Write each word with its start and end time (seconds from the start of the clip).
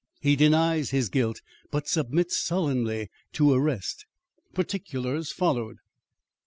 He 0.19 0.35
Denies 0.35 0.89
His 0.89 1.09
Guilt 1.09 1.41
But 1.69 1.87
Submits 1.87 2.35
Sullenly 2.35 3.09
to 3.33 3.51
Arrest. 3.53 4.07
Particulars 4.51 5.31
followed. 5.31 5.77